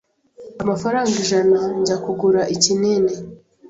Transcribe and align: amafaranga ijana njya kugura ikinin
amafaranga 0.61 1.13
ijana 1.23 1.59
njya 1.79 1.97
kugura 2.03 2.41
ikinin 2.55 3.03